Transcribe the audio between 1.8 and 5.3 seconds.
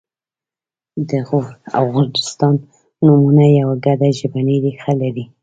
غرجستان نومونه یوه ګډه ژبنۍ ریښه لري